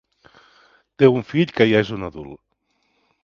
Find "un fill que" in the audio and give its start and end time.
1.17-1.67